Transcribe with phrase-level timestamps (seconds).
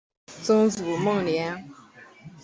[0.41, 1.63] 曾祖孟廉。